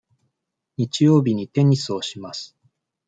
[0.77, 2.57] 日曜日にテニスをします。